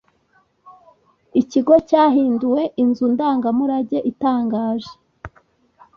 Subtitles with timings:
[1.41, 4.91] Ikigo cyahinduwe inzu ndangamurage itangaje.